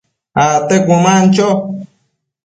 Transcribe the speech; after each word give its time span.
acte 0.45 0.75
cuëman 0.85 1.23
cho 1.35 1.47